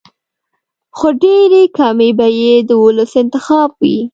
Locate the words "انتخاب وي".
3.23-3.99